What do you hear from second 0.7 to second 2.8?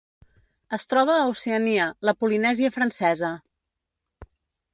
Es troba a Oceania: la Polinèsia